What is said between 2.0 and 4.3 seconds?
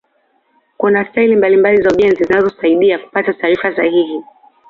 zinazotusaaida kupata taarifa sahihi